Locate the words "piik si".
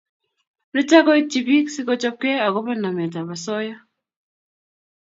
1.47-1.81